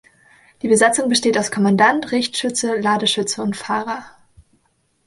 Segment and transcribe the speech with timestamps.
[0.63, 4.03] Die Besatzung besteht aus Kommandant, Richtschütze, Ladeschütze und Fahrer.